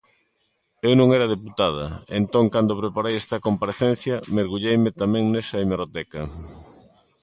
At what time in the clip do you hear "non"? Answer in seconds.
0.99-1.09